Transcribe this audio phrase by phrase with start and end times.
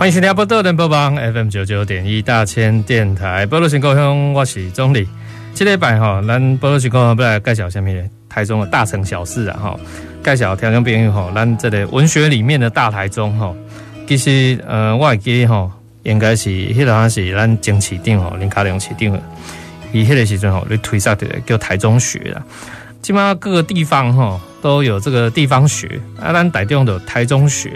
[0.00, 5.06] 欢迎收听宝岛联播网 FM 九九点一大千电台，宝岛新故乡，我是总理。
[5.54, 7.90] 这礼拜哈，咱宝岛新故乡要来介绍什么？
[8.26, 9.80] 台中的大城小事啊哈，
[10.24, 13.54] 介绍台中朋友哈，咱这个文学里面的大台中哈，
[14.08, 15.70] 其实呃，我记哈，
[16.04, 19.20] 应该是迄个是咱前市长吼林佳龙市长，
[19.92, 22.42] 伊迄个时阵吼，你推上的叫台中学啦。
[23.02, 27.72] 基本上各个地方哈都有这个地方学，啊，咱台中的台中学。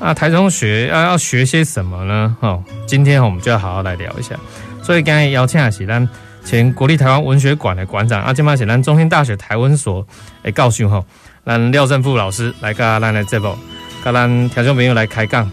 [0.00, 2.34] 啊，台中学要要学些什么呢？
[2.40, 4.34] 哦，今天我们就要好好来聊一下。
[4.82, 6.08] 所以刚才邀请的是咱
[6.42, 10.04] 前国立台湾文学馆的馆长，啊，今嘛是咱中兴大学台文所
[10.42, 11.04] 诶教授吼，
[11.44, 13.54] 咱廖正富老师来跟咱来这部，
[14.02, 15.48] 跟咱听众朋友来开讲，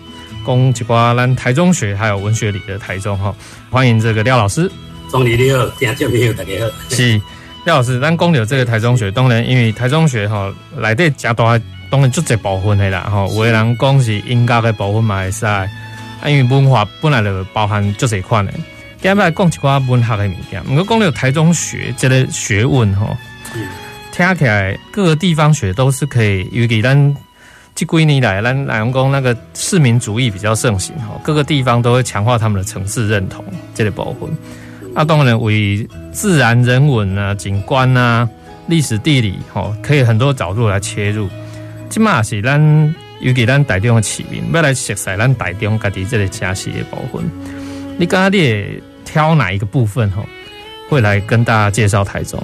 [0.45, 3.35] 讲一寡咱台中学还有文学里的台中哈。
[3.69, 4.71] 欢迎这个廖老师。
[5.11, 6.95] 中理你好，听众朋友大家好。
[6.95, 7.21] 是
[7.65, 11.59] 廖老师，咱讲到这个台中学，当然因为台中学哈来的加大。
[11.89, 15.65] 当然，足一部分的啦，吼，有的人讲是音乐的部分嘛会使，啊，
[16.25, 18.51] 因为文化本来就包含足这款的。
[19.01, 23.15] 今日来讲一寡文学的物件，不过讲了台中学这个学问，吼，
[24.11, 27.15] 听起来各个地方学都是可以，尤其咱
[27.73, 34.29] 这几年来，咱来讲那个市民主义比较盛行，吼，各个地方都会强化他们的城市认同这个部分。
[34.93, 38.27] 啊，当然为自然人文啊、景观啊、
[38.65, 41.29] 历史地理，吼，可以很多角度来切入。
[41.89, 47.29] 即嘛是咱，尤其咱台中的市民，要来熟悉咱台中家己这个城市的部分。
[47.97, 50.25] 你刚刚你会挑哪一个部分吼，
[50.89, 52.41] 会来跟大家介绍台中？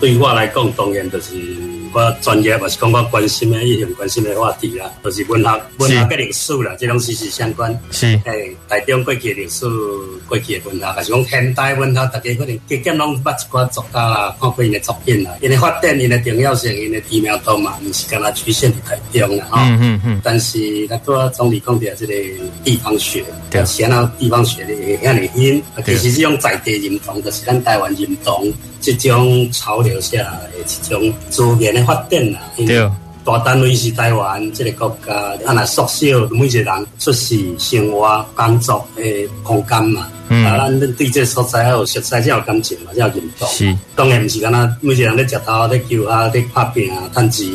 [0.00, 1.77] 对我来讲，当然就是。
[1.92, 7.78] 我专业也是讲我关心的、一向关心的话题啦，就是文学、文学跟历史啦，这种息息相关。
[7.90, 9.66] 是，诶，台中过去的历史、
[10.28, 19.62] 过去的文学，还是讲现代文学，大家可能渐渐拢捌一寡作家啦，看过因的作品啦，因为发展因的重要性、因的知名度嘛，毋是干那局限在台中啦，哈。
[19.68, 20.20] 嗯嗯嗯。
[20.22, 22.12] 但是，那个总理讲的这个
[22.64, 28.52] 地方学，对，先啊地方学的遐尔兴，其实是用在地认同，就是咱台湾认同。
[28.80, 32.90] 这种潮流下来的这种资源的发展啦，因为
[33.24, 35.12] 大单位是台湾这个国家，
[35.44, 43.46] 啊那缩小每一个人出世、生活、工作的空间嘛，嗯、啊，咱对这个所在还有熟悉，才有感情嘛，才有认同。
[43.48, 47.46] 是，当然不是讲那每一个人在石头、在求啊、在拍拼啊、赚钱，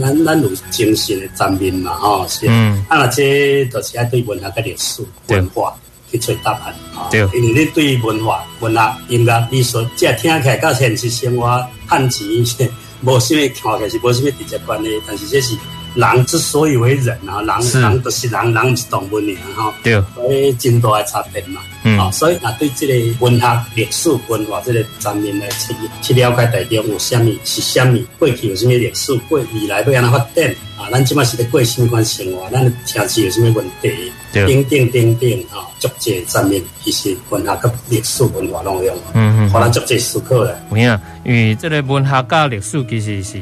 [0.00, 2.46] 咱咱有精神的层面嘛，吼、哦，是。
[2.48, 2.84] 嗯。
[2.88, 5.72] 啊，那这就是爱对文学跟历史文化。
[6.10, 7.08] 去找答案啊！
[7.10, 12.70] 对，因为你对文化、文学、音乐、艺术，即听起来跟现实生活、汉字些，
[13.04, 15.02] 无什么看起来是无什么直接关系。
[15.06, 15.56] 但是这是
[15.94, 19.72] 人之所以为人啊，人是人都是人，人是动物呢，哈。
[19.82, 21.60] 对，所以真大的差别嘛。
[21.84, 21.98] 嗯。
[21.98, 30.88] 啊，所以啊，对这个文学、历史、文化这个层面来去去了解台中有什么是什么，过去有什么历史，过未来要安怎发展啊？
[30.90, 32.48] 咱即马是在过什么款生活？
[32.50, 34.12] 咱城市有什么问题？
[34.32, 35.66] 对，等等等等啊！
[35.80, 40.54] 足迹上面其实文学跟历史文化拢有，嗯嗯，可能足迹思考嘞。
[40.70, 43.38] 有影，因为这个文学甲历史其实是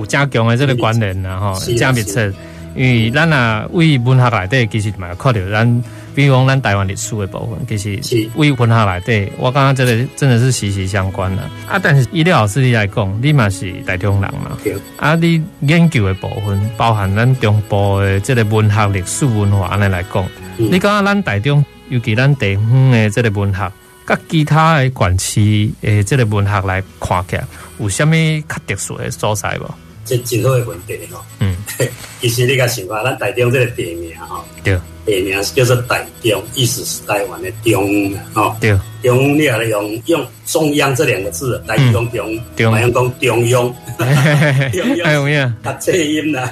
[0.00, 2.32] 有正强的这个关联啦，吼，正密切。
[2.76, 5.82] 因为咱啊，为文学内底其实嘛看到咱，
[6.14, 11.50] 比如讲咱台湾历史的部分，其实是为文学内底，我感觉这个真的是息息相关啦。
[11.68, 14.56] 啊，但是以廖老师你来讲，你嘛是台中人嘛，
[14.98, 20.24] 啊，你研究的部分包含咱中部的这个文学、历史文化安尼来讲。
[20.56, 23.72] 你讲啊，咱台中，尤其咱地方的这个文学，
[24.06, 27.44] 甲其他的县市诶，这个文学来看起来，
[27.80, 28.10] 有啥物
[28.48, 29.74] 较特殊的所在无？
[30.10, 31.24] 这真好的问题吼。
[31.38, 31.54] 嗯，
[32.20, 34.76] 其实你甲想看，咱台中这个地名吼，对，
[35.10, 38.78] 地名是叫做台中，意思是台湾的中哦，对。
[39.02, 42.38] 中，你也用用中央这两个字来形容中，
[42.70, 43.74] 好像讲中央，
[44.70, 46.46] 中央，读这音啦，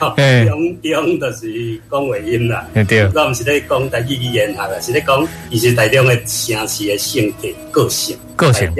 [0.46, 2.66] 中中就是讲话音啦。
[2.88, 8.72] 对，我唔是咧讲台语语言学啦，是咧讲伊是台中的城市的性格、个性、个性，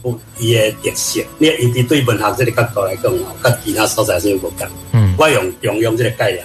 [0.00, 1.20] 不伊的特色。
[1.38, 4.68] 你伊对对文学这个角度来讲哦，跟其他所在是有无同。
[4.92, 6.44] 嗯，我用中央这个概念，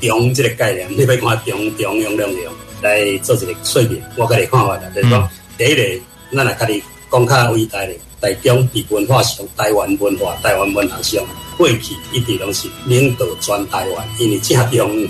[0.00, 2.52] 中这个概念，你要看中中央两样
[2.82, 4.00] 来做一个说明。
[4.16, 5.28] 我跟你看法啦，就是讲。
[5.58, 5.82] 第一个，
[6.34, 11.24] 咱来甲你讲较伟大的，台中伫文化上，台湾文化、台湾文学上，
[11.56, 15.08] 过去一直拢是领导全台湾，因为正中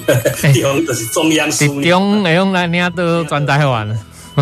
[0.55, 1.89] 中就是中央书记。
[1.89, 3.89] 中会用来领导全台湾。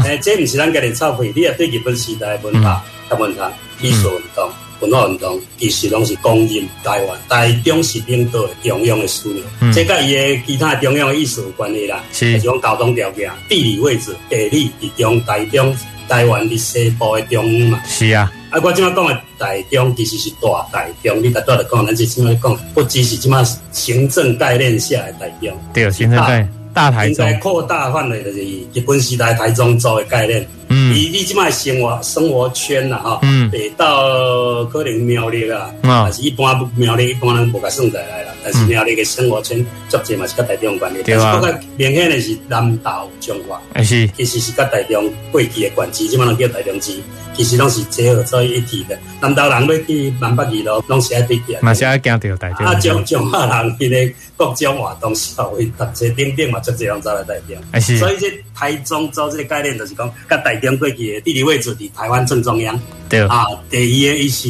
[0.04, 4.50] 诶，这毋是咱家己臭屁，你也对日本时代文化、甲文学、艺术运动、
[4.84, 7.18] 文化运动，其实拢是公认台湾。
[7.28, 9.42] 台中是领导的中央的枢纽，
[9.72, 12.02] 这甲伊的其他中央的意思有关系啦。
[12.12, 15.76] 是，是讲交通条件、地理位置、地理集中台中。
[16.06, 18.30] 台湾的西部的中央嘛，是啊。
[18.50, 23.42] 啊，我今麦讲的台中其实是大台中，你大多来讲，咱是今麦讲，不只是今麦
[23.72, 28.38] 行政概念下的台中，对，行政概念大台中，应该扩大范围就是
[28.74, 30.46] 日本时代台中州的概念。
[30.68, 46.92] 嗯，以你即卖生活生活圈啦，哈，嗯，得到可能苗栗啦，啊，是一般苗栗一般人无甲算在来啦，但是苗栗的生活圈逐渐嘛是甲台中有关系，但是更加明显的是南投彰化，是，其实是甲台中过去的县市，即卖人叫台中市，
[47.34, 48.98] 其实拢是结合在一起的。
[49.20, 52.66] 南投人要去南北二路，拢是爱对见，嘛是爱行到台中。
[52.66, 53.96] 啊，彰彰化人伊个
[54.36, 62.78] 各种活动社会读册顶顶嘛，逐渐拢走来台中，是，所以这台中州这个概念就是讲甲台中过去的地理位置伫台湾正中央。
[63.06, 64.48] 对啊，第一个伊是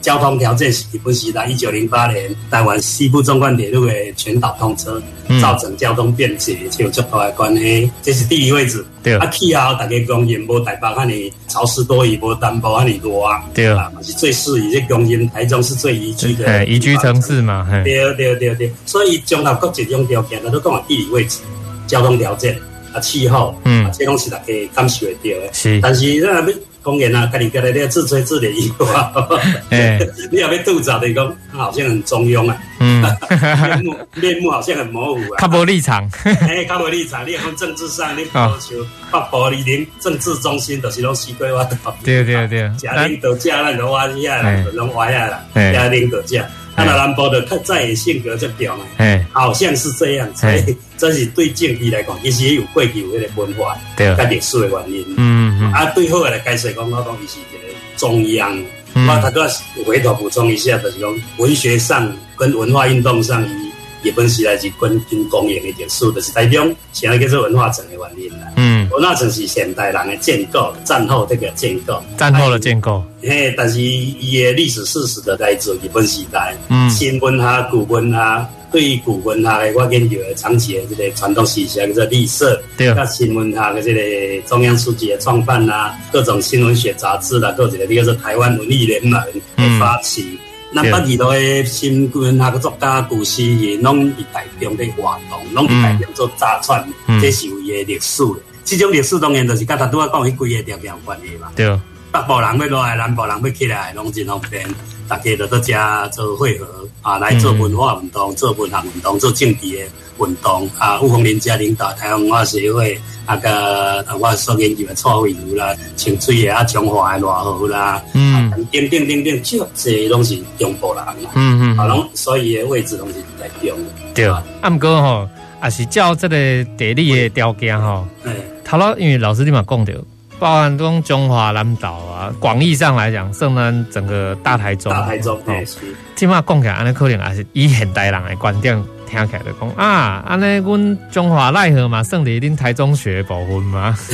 [0.00, 5.02] 交通条件是日本时代一九零八年台湾西部纵贯铁路的全岛通车，
[5.40, 7.90] 造成交通便捷，就有足大的关系。
[8.00, 8.84] 这是地理位置。
[9.02, 13.44] 对啊，气候大家公认无台北遐尼潮湿多雨，无南部遐尼多啊。
[13.52, 14.72] 对啊，是最适宜。
[14.72, 17.66] 这公认台中是最宜居的宜居城市嘛。
[17.84, 21.40] 对对对对，所以综合各种条件，都讲地理位置、
[21.86, 22.56] 交通条件。
[22.98, 25.52] 啊，气候，嗯，这拢是大家感受会到的。
[25.52, 26.44] 是，但是你若要
[26.82, 28.88] 公园啊，家己家己你要自吹自擂以外，
[29.70, 29.98] 哎，
[30.32, 33.02] 你要要吐槽的讲，好像很中庸啊，嗯，
[33.82, 38.76] 面目面目好像很模糊啊，较无立场，哎，较无立场，你讲政治上你要求
[39.10, 41.64] 发布你连政治中心都是拢西瓜挖
[42.04, 46.44] 对对对，假领导者咱拢挖下来，拢歪下来，假领导者。
[46.78, 54.14] 他那南部的他在性格这表呢，好像是这样，所以这是对政治来讲，其实也有过去有那个文化、对。
[54.14, 55.04] 跟历史的原因。
[55.16, 55.72] 嗯嗯。
[55.72, 58.56] 啊，对后来解释讲，我讲伊是这个中央，
[58.94, 59.48] 我他都要
[59.84, 68.52] 回头补充一下，就是讲文学上跟文化运动上，以日本时代是关军公营的点数，就是台中现在叫做文化城的原因啦。
[68.54, 73.02] 嗯，文化城是现代人的建构，战后这个建构，战后的建构。
[73.22, 76.56] 嘿，但是伊的历史事实的来自日本时代。
[76.68, 82.60] 嗯，新文化、古文化，对于古文化的我研究的长期的这个传统思想，叫做绿色。
[82.76, 82.88] 对。
[82.94, 89.20] 那新文化的这个中央书记的创办啊，各种新闻学杂志啦，各种的，比如说台湾文艺联盟
[89.56, 90.38] 的发起。
[90.70, 96.86] 南北二路的新文化个作家、古诗也拢伫台中的活动，拢伫台中做杂传，
[97.22, 98.36] 这是有伊的历史的。
[98.76, 101.48] 这种历史当然就是刚才拄仔讲迄几个条件有关系嘛。
[101.56, 101.78] 对。
[102.10, 104.66] 北部人要落来，南部人要起来，拢真方便，
[105.06, 106.66] 大家都在遮做会合
[107.02, 109.84] 啊，来做文化运动、做文学运动、做政治的
[110.18, 110.98] 运动啊。
[111.02, 121.04] 吴凤林家领导台湾文化协会，啊个我所研究的蔡慧如啦、清水的啊、彰化的赖和啦，嗯，等等等等，这些拢是中部人，
[121.34, 123.78] 嗯嗯，啊，拢所以的位置拢是在中。
[124.14, 125.28] 对，啊，毋过吼，
[125.62, 126.36] 也是照这个
[126.78, 128.34] 地理的条件吼，哎，
[128.68, 129.96] 头了因为老师你嘛讲掉。
[130.38, 134.92] 包含中中华南岛啊，广义上来讲，算咱整个大台中。
[134.92, 135.66] 大台中，对，
[136.14, 143.98] 起码讲起来，安尼可能也是以现代人的观点听起来就讲啊，安尼阮中华奈何嘛，胜利恁台中学部分嘛。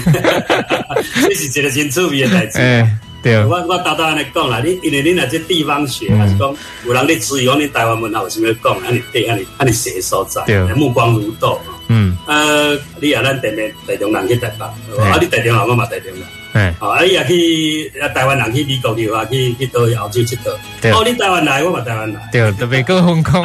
[1.29, 2.59] 这是一个真趣味的代志。
[3.25, 6.55] 对，我我大胆安尼讲啦，你因为恁那这地方学，还是讲
[6.85, 11.59] 有人咧质疑讲恁台湾文化有啥物讲，安尼对，安尼安尼写所在，目光如豆。
[11.89, 14.65] 嗯，呃，你啊，咱台面台中人去台北，
[15.03, 20.37] 啊，你台中人我嘛台中人，哎，啊，你也去啊，台湾人去美国的话，去去到澳洲佚
[20.83, 23.45] 佗，哦，你台湾来，我嘛台湾来，对，特别讲香港，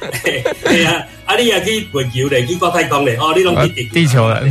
[0.64, 4.42] 对啊，啊，你也去月球咧，去国太空咧，哦，你拢去地球了，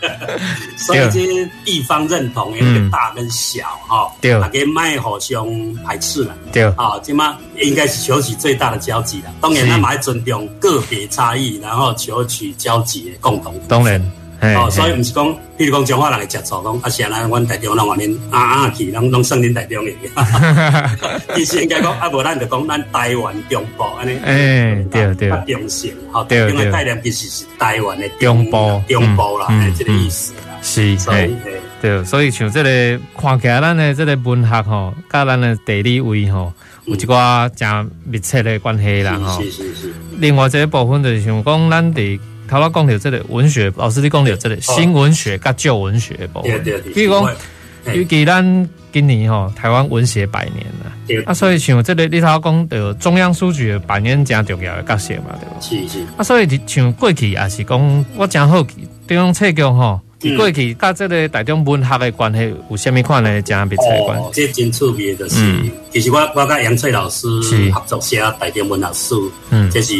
[0.76, 5.46] 所以这地方认同有个大跟小哈，对，大家卖互相
[5.84, 7.36] 排斥了，对，啊，即嘛。
[7.58, 13.58] 应该是求取最大的交集啦，当然他们还尊重个别差异，然后求取交集的共同。
[13.66, 13.98] 当然，
[14.54, 19.94] 哦，所以不是讲，比如讲中华人会吃醋，讲啊，现在阮台中人话恁啊啊去，拢拢算恁台中人。
[21.34, 24.18] 其实应该讲啊，无咱就讲咱台湾中部安尼。
[24.24, 25.30] 诶，对对。
[25.30, 30.56] 啊，中性，好，台中的概念其实是台湾的中部，中部啦，这个意思啦。
[30.62, 31.30] 是，对
[31.80, 36.52] 对，所以像这个看起来，咱的这个文学吼，甲咱的地理位吼。
[36.86, 39.42] 有一寡真密切的关系啦，吼。
[39.42, 39.92] 是是是。
[40.18, 46.50] 另外这一部分就是想讲，咱伫头仔讲到这个文学，老师你讲到这个新文学甲旧文学部分。
[46.62, 46.92] 对对对。
[46.92, 47.36] 比如讲，
[47.94, 55.56] 尤其咱今年吼台湾文学百年啦，啊，所以像这个你头讲的中央书局扮演真重要的角色嘛，对吧？
[55.60, 56.04] 是是。
[56.16, 60.00] 啊，所以像过去也是讲我真好奇，这种册局吼。
[60.36, 64.24] 过去甲这个大众文学的关系有虾米款的这样密切关系？
[64.24, 67.26] 哦，这真趣味的，就是，嗯、其实我我甲杨翠老师
[67.72, 69.14] 合作写台中文学史，
[69.48, 69.94] 嗯，这是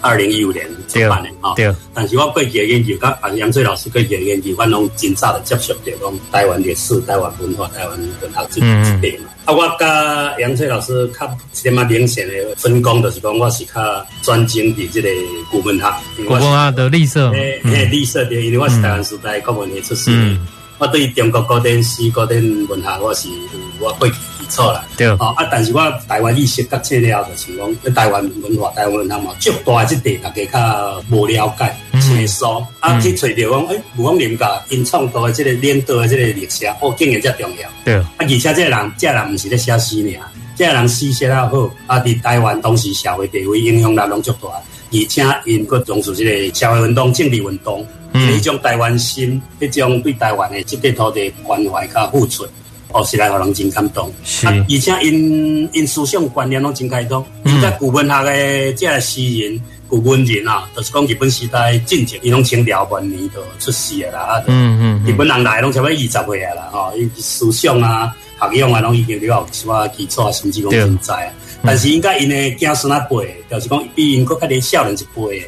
[0.00, 1.52] 二零一五年出版的哈。
[1.54, 1.70] 对。
[1.92, 9.28] 但是我过去的研究，甲杨翠老师过去的研究，我拢真早的接触到讲台湾历史、台湾文化、台湾文学这一点嘛。
[9.44, 15.10] 啊，我甲杨翠老师较一点嘛明显的分工，就是讲我是较专精的这个
[15.50, 15.94] 古文学，
[16.26, 20.46] 古文学的历史，诶诶，历史的，因为我是台湾时代国文的出身，嗯、
[20.78, 23.34] 我对中国古典诗、古典文学，我是有
[23.80, 24.84] 我过去基础啦。
[24.96, 25.06] 对。
[25.08, 31.76] 哦，啊，但是我台湾意识较浅了，就是讲台湾文化、台湾文学嘛，足大即块大家较无了解。
[32.00, 37.68] 清疏、嗯、啊，去找着讲，诶、欸，吴光林甲因创造的这个领导的这个历史，哦，竟然遮重要。
[37.84, 37.94] 对。
[37.94, 44.48] 啊，而且这个人，这个人不是咧写诗尔，这个人诗写得好，啊，伫台湾当时社会地位影响力拢足大，
[44.94, 52.46] 而且因搁重视即个社会运动、政治运动，嗯，迄种台湾心，迄种对台湾的这块土地关怀甲付出，
[52.92, 54.12] 哦，实在让人真感动。
[54.24, 54.46] 是。
[54.46, 59.60] 啊，而且因因思想观念拢真开通，因在古文学的这个诗人。
[59.86, 64.42] 古文人啊，就是讲日本时代进前，伊拢清朝末年就出世的啦。
[64.46, 71.32] 嗯嗯，日本人来拢差不多二十岁啊啦，吼，伊思想啊、学养啊，拢已经了有什么基础，甚至讲存在啊。
[71.64, 75.46] 嗯、但是应该因的子孙啊辈，就是讲比因国较啲少年一辈的，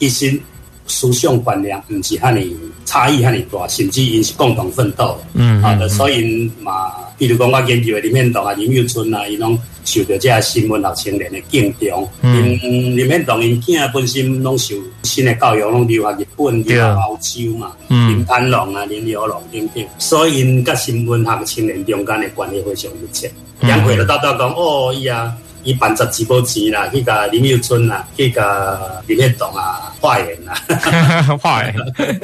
[0.00, 0.40] 其实
[0.86, 5.20] 思想观念毋是遐尼差异遐尼大，甚至因是共同奋斗。
[5.34, 9.58] 嗯，啊，所以嘛，比如讲我研究的林献堂啊、林幼春啊，伊拢。
[9.84, 12.58] 受到这新文学青年的敬重，嗯，
[12.94, 23.32] 林献堂因囝本身拢受新的教育，拢留学日本、留学欧洲嘛，嗯，林攀龙啊、林有龙等等，所以因甲新文学青年中间的关系非常密切。
[23.62, 25.34] 杨逵就到到讲，哦，伊啊。
[25.68, 30.54] 伊办杂志无钱啦，去甲林幼春啦，去甲林献堂啊，化缘啦，
[31.42, 31.74] 化缘。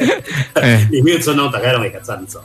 [0.91, 2.39] 林幼春拢大概拢会甲赞助，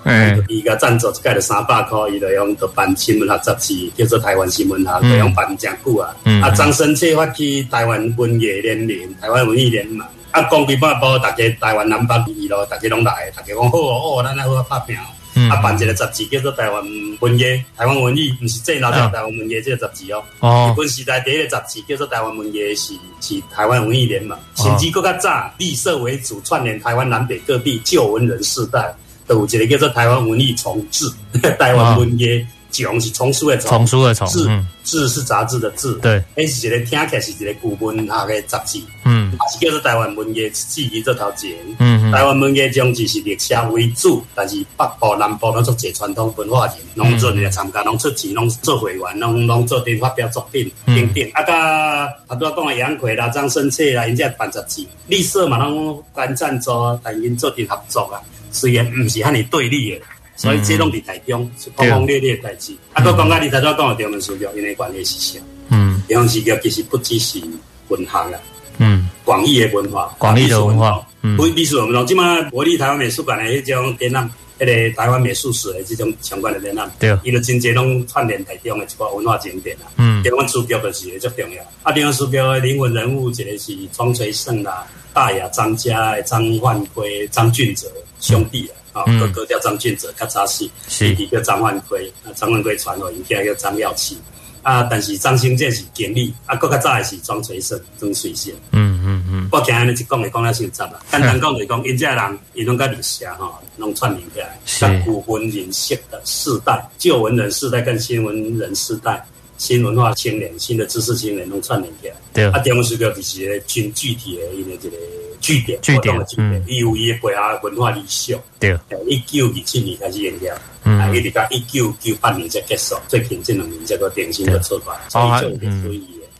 [0.50, 6.13] 伊甲赞助一盖着三百块，伊就用着办新闻学杂志，叫做台湾新闻学，着用办诚久啊。
[6.44, 10.06] 啊，张生策发起台湾文艺联联，台湾文艺联盟。
[10.32, 14.98] 啊，讲几百部，大家台湾南北二路，大家拢来，大家讲好哦，咱来好拍拼。
[15.39, 16.84] 嗯、啊，办一个杂志叫做台湾
[17.22, 17.43] 文艺，
[17.77, 20.22] 台湾文艺，不是这老叫台湾文艺这个杂志哦。
[20.41, 20.74] 哦。
[20.74, 24.38] 日本时代第一个杂志叫做台湾文艺，是是台湾文艺联盟。
[24.55, 28.93] 甚至更较早，绿色为主，串联台湾南北各地旧文人世代，
[29.25, 31.10] 都有一个叫做台湾文艺重置，
[31.58, 32.46] 台湾文艺。
[32.72, 34.50] 囧是丛书的丛，丛书的丛，字
[34.84, 36.00] 字是杂志的字。
[36.02, 38.80] 对，那是一个听起来是一个古文学的杂志。
[39.06, 41.52] 嗯，也是叫做台湾文艺记忆这条线。
[41.80, 51.24] 嗯，台湾文艺种就是历史为主，但是北部南部拢做些传统文化人，拢做来参加，拢出钱，拢做会员，拢拢做点发表作品等等。
[51.34, 56.72] 啊，甲他都讲的杨逵啦、张生切啦，人家办杂志，绿色嘛拢干赞助，
[57.04, 58.22] 但因做点合作啊，
[58.52, 60.02] 虽然唔是遐尼对立的。
[60.39, 62.72] 所以这拢伫台中是轰轰烈烈的代志。
[62.93, 65.39] 啊，我讲啊，你头先讲的中文书局，因为关系是啥？
[65.67, 67.41] 嗯，中文书局其实不只是
[67.89, 68.39] 文学啦，
[68.77, 72.05] 嗯，广义的文化，广义的文化，嗯，不历史文化。
[72.05, 79.88] 即马国立台湾美术馆的迄种展览，迄个台湾美术史的这种相关的展览，对，伊就真侪拢串联台中的一个文化景点啦。
[79.96, 81.63] 嗯，台湾书标就是最重要。
[81.84, 87.88] 啊，台湾书标的灵魂人物，一个是庄垂胜啦，大雅张家的张焕辉、张俊哲
[88.20, 88.78] 兄弟啊。
[88.92, 94.18] 啊，哥哥叫张俊哲，较早死，弟弟叫张万辉，啊，张万辉传落因囝叫张耀启，
[94.63, 109.25] 啊，但是张兴建是经理，啊，搁较早的是庄垂胜、曾水仙，嗯嗯嗯，我今日一讲来讲来复杂啦， 简单讲来讲，因这人伊拢甲历史啊，吼，拢串联起来，像古文人式的世代、旧文人世代跟新文人世代、
[109.58, 114.96] 新文化青年、新的知识青年拢串联起来，对，啊，中文书局就是一个真具体的因为这个。
[115.41, 118.77] 据点，据点，嗯，伊有伊个国家文化历史，对，
[119.08, 120.53] 一九二七年开始营业，
[120.84, 125.89] 嗯，一直到一九九八年才结束，最近这两年才个典型的出版，包含嗯，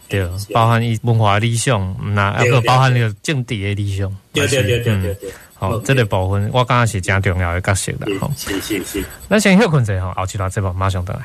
[0.10, 11.22] 对，包含伊文化理想，那还有包含那个政治的理想，对对对对对对，好，这个部分我感觉是真重要的角色啦，好，是是是，那先休困者吼，后期节目马上回来。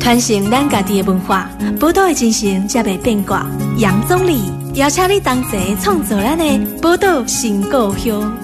[0.00, 1.48] 传承咱家己的文化，
[1.80, 3.46] 宝岛的精神才袂变卦。
[3.78, 8.43] 杨总理邀请你同齐创造咱的宝岛新故乡。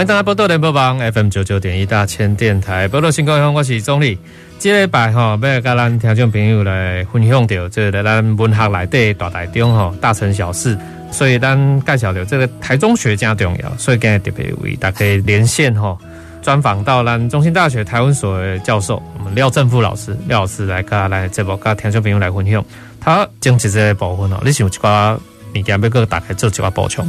[0.00, 4.18] 欢迎大家波多联播网 FM 九九点一大千电台，波多新故乡，我是钟丽。
[4.58, 10.74] 这礼拜哈，要跟咱听众朋友来分享到这个咱文学内底大台中哈大城小事，
[11.12, 15.94] 所以咱介绍到这个台中学真重要，所以今日特别为大家连线哈，
[16.40, 22.64] 专访到咱中兴大学台湾所的教授，我们廖正富老师，廖老师来跟来节目跟听众朋友来分享，
[22.98, 25.18] 他讲这个部分哦，你想有一寡
[25.54, 27.06] 物件要跟大家做一寡补充？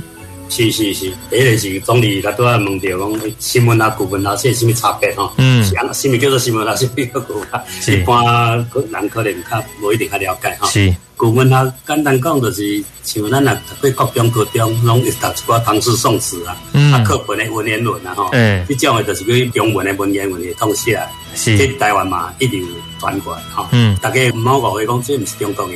[0.52, 5.32] 是是是，第一个是总理他都要问到讲新闻啊、古文啊，这是什么差别吼？
[5.38, 6.76] 嗯，什么叫做新闻啊？
[6.76, 7.64] 什么叫古文啊？
[7.88, 8.58] 一般
[8.92, 10.68] 人可能较无一定较了解哈。
[10.68, 16.58] 是古文啊，简单讲就是像咱啊读过国中、高中，拢会读一寡唐诗宋词啊，
[16.94, 18.28] 啊课本的文言文啊吼。
[18.34, 21.02] 嗯，这种的就是叫中文的文言文的统写。
[21.34, 22.62] 是，在台湾嘛，一直
[23.02, 23.68] 传过来哈。
[23.72, 25.74] 嗯，大家唔好误会讲，这唔是中国的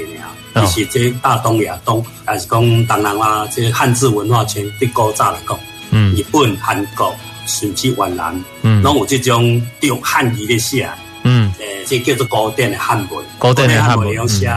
[0.53, 0.65] 尔。
[0.67, 7.13] 其实这大东亚东，还是讲东南亚这汉字文化圈对古早来讲，嗯，日本、韩国
[7.47, 10.89] 甚至越南，嗯，拢有这种用汉语的写，
[11.23, 13.25] 嗯，诶，这叫做古典的汉文。
[13.37, 14.47] 古典的汉文用写，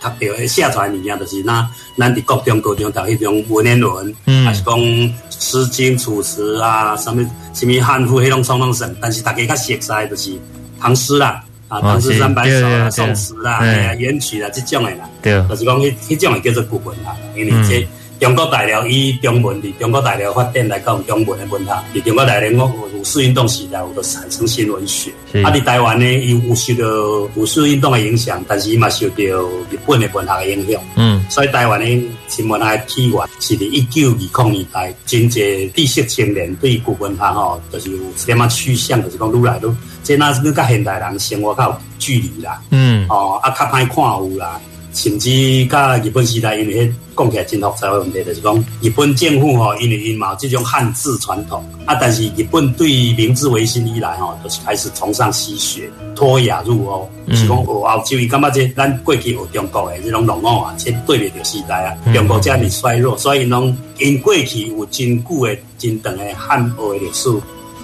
[0.00, 4.78] 读到写出来物件就是那，咱伫国中、高中读迄种文言文，嗯，还是讲
[5.30, 8.94] 《诗经》《楚辞》啊，什么什么汉赋，迄种统统算。
[9.00, 10.38] 但是大家较熟悉就是
[10.80, 11.42] 唐诗啦。
[11.72, 17.16] 啊，唐诗三百首啊，宋词啦，哎呀，元曲啦，这种的啦，对，就是讲迄迄种的叫做古文啦。
[17.34, 17.88] 因为这
[18.22, 25.10] 中国大陆以中文的中国大陆发展来讲，中文的文学，伫中国大陆五五四运动时代，有都产生新文学。
[25.42, 29.24] 啊，伫台湾呢，有有受到五四运动的影响，但是伊嘛受到
[29.72, 30.80] 日本的文学的影响。
[30.94, 39.68] 嗯，所以台湾的新文学的起源是伫一九二零年代，真济知识青年对古文学吼，就是有一点仔趋向，就是讲愈来愈。
[40.04, 44.60] 即那是跟现代人生活较有距离啦，嗯，哦，啊，较歹看有啦，
[44.92, 67.30] 甚至甲日本时代，因为讲起来真复杂的问题，就是讲日本政府吼，因为因嘛这种汉字传统，啊，但是日本对明治维新以来吼，就是开始崇尚西学，脱亚入欧，是讲学欧洲，伊感觉这咱过去学中国的这种农业啊，这对袂着时代啊，中国这样衰弱，所以拢因过去有真久的、真长的汉学的历史。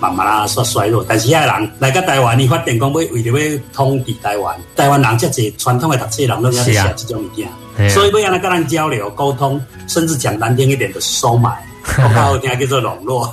[0.01, 11.51] 慢慢啊，说衰落，但是遐人来到台湾，你发展讲要为着要统治台湾，台湾人这侪传统的读册人拢要写这种物件，啊、所以要让他跟人交流沟通，甚至讲难听一点的收买，
[11.97, 13.33] 较好听叫做笼络，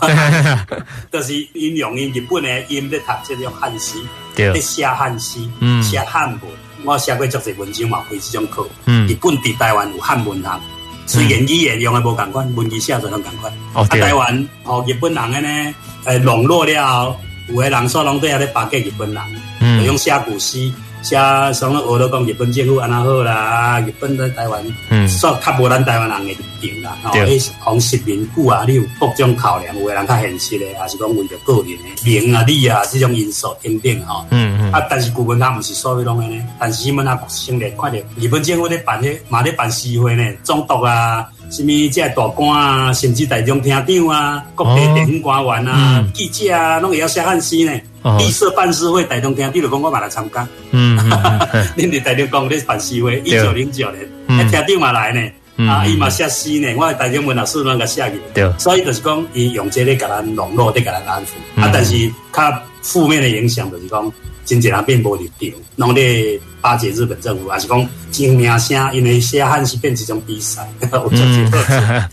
[1.12, 3.98] 就是因用因日本的音在读这种汉诗，
[4.36, 5.40] 在写汉诗，
[5.84, 6.42] 写汉文，
[6.84, 10.60] 我写过足侪文章嘛，开这种课，嗯、日本伫台湾有汉文堂，
[11.06, 15.76] 虽然语言用的无同款，文字写出拢同款，啊台湾哦日本人的呢。
[16.06, 17.18] 诶，笼络了，
[17.50, 19.24] 有个人说拢对遐咧巴结日本人，
[19.60, 20.72] 嗯，用写古诗，
[21.06, 21.16] 写
[21.54, 41.28] 什么学到讲日本政府安那好啦，日本在台湾，嗯，说较无咱台湾人诶定啦，吼，迄红十年久啊，你有各种考量，有的人较现实诶，还是讲为着个人的名啊、利啊这种因素等等吼，嗯嗯，啊，但是古文他毋是所有拢安尼，但是伊们啊，先来看着日本政府咧办迄嘛咧办诗会呢，总督啊。
[41.52, 47.72] 什么这大官啊，甚至台中厅长啊，各地地方官员啊，嗯、记者啊，拢会晓写汉诗呢。
[48.20, 50.48] 绿色办事会，台中厅长讲我嘛来参加。
[50.72, 50.98] 嗯，
[51.76, 55.22] 恁伫台中讲咧办事会，一九零九年，厅长、嗯、嘛来呢。
[55.58, 58.22] 嗯、啊，伊嘛写诗呢，我台中文老师拢个写去。
[58.34, 61.30] 对，所以就是讲，伊用这个甲咱笼络，的给咱安抚。
[61.56, 64.12] 嗯、啊，但是较负面的影响就是讲。
[64.46, 71.58] 真济人并无立场，拢咧巴结日本政府，还是讲真名声，因为写汉是变一种比赛， 有做几个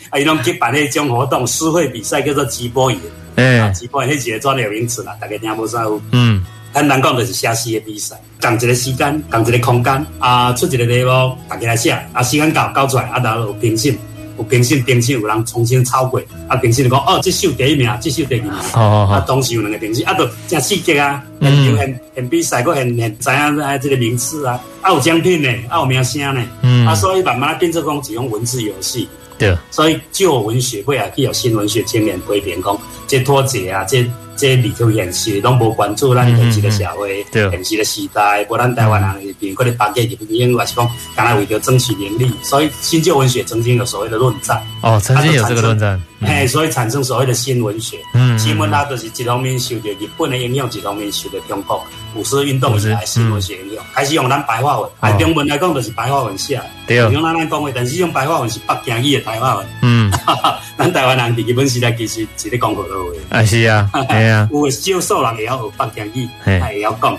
[0.09, 2.98] 啊，伊拢举办迄种活动，诗会比赛叫做直播演，
[3.37, 6.01] 嗯，直播演迄几个专业名词啦，大家听无啥有？
[6.12, 13.97] 嗯，简单讲就是写诗的比赛，同一个时间，同一个空间，啊，出一个题目，大家来写，啊，时间到交出来，啊，然后有评审。
[14.38, 16.18] 有评审，评审有人重新抄过，
[16.49, 29.07] 啊，评审就讲哦，这首第一名，这首第二名，啊，同时有两个评审，啊，都真刺激啊，现场现现比赛，个现现知影啊，这个名次啊，啊，有奖品呢，啊，有名声呢，嗯，啊，所以慢慢变成讲一种文字游戏，
[29.42, 34.07] 对，所以旧文学会啊，去有新文学青年批评讲，这脱节啊，这。
[34.35, 44.61] 这里头现实拢无关注咱现实的社会，现实的时代，无咱台湾人边可能巴结日本英，还是讲，刚才为着争取名利，所以新旧文学曾经有所谓的论战。
[44.81, 46.02] 哦，曾经有这个论战。
[46.24, 47.98] 嘿，所以产生所谓的新文学。
[48.14, 54.90] 嗯，新文它就是一方面受到日本的影响，一方面受到中国五四运动以来新文学影响，开始用咱白话文。
[55.00, 59.66] 啊，中文来讲就是白话文写，对，用咱咱讲话，但是用白话文是北京语的白话文。
[59.82, 60.11] 嗯，
[60.78, 62.96] 咱台湾人伫日本时代其实是咧讲普通
[63.30, 63.38] 话。
[63.38, 63.90] 啊，是啊。
[64.52, 67.18] 有少数人会晓学北京语，也会晓讲。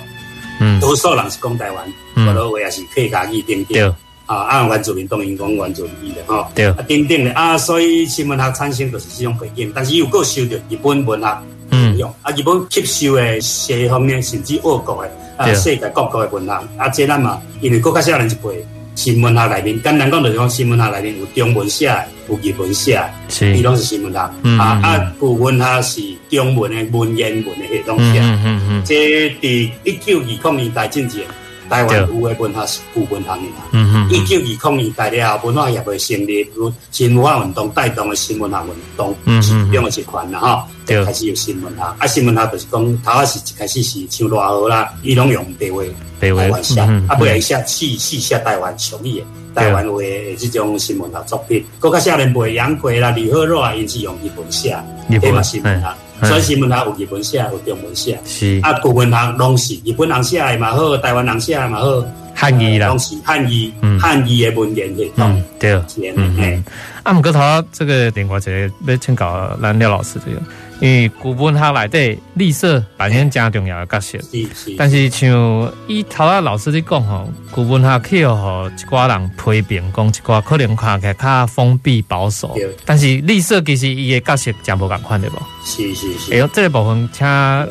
[0.59, 3.95] 嗯，多数人是讲台湾，普通话也是客家语等等。
[4.25, 11.38] 啊，啊原住民当然讲原住民的吼，对，啊，等等的啊，所以新闻学产生就是这种背景，但是又够受到日本文学
[11.71, 24.19] 影响，啊，日本吸收的西方的，甚至俄国的啊，世界各国的文学，啊，这咱嘛，因为国较少人一辈，新闻学里面，简单讲就是讲新闻学里面有中文写的，有日文写的，是，伊拢是新闻学，
[24.57, 31.23] 啊啊，古文学是中文的文言文的系统写，嗯嗯嗯，这伫一九二零年代之前。
[31.69, 41.82] 台湾有诶文化是古文学的，一九二零年代了后，文化业会成立，如新文化运动带动诶新文学运动，其中诶一款啦吼，就开始有新文学。
[41.82, 45.84] 啊，新文学就是讲，头啊是一开始是像赖和啦，伊拢用白话，
[46.19, 51.63] 台湾写，啊，不然写四四写台湾俗语诶，台湾话诶这种新闻学作品。
[51.80, 54.78] 国较少年辈杨逵啦、李贺若啊，因是用日本写，
[55.19, 55.95] 对嘛新闻学。
[56.23, 58.19] 所以新闻学有日本写，有中文写。
[58.25, 62.03] 是啊，古文学拢是日本人写的嘛好，台湾人写的嘛好，
[62.36, 65.43] 汉语啦，拢是汉语，汉语的文言系统。
[65.59, 65.73] 对，
[66.15, 66.63] 嗯嗯。
[67.03, 67.39] 啊，毋过头
[67.71, 70.41] 这个另外一个要请教咱廖老师这个。
[70.79, 74.75] 因为古文学内底绿色扮演真重要的角色，是是。
[74.77, 82.57] 但是像伊头仔老师咧讲吼，古文学去互一寡人批评，讲一寡可能看起来较封闭保守。
[82.86, 85.41] 但是绿色其实伊的角色真无共款的无？
[85.65, 86.33] 是是是。
[86.33, 87.25] 哎呦，这个部分请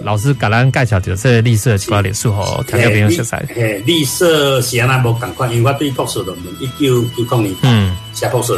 [0.05, 3.37] 老师甲咱介绍着这个绿色一寡历史吼，听众朋友熟悉。
[3.55, 7.69] 嘿，绿色是安那无共款，因为我对博士论文一九九零年代
[8.23, 8.53] 写博士